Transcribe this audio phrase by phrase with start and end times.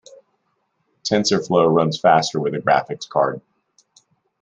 [1.03, 3.39] Tensorflow runs faster with a graphics card.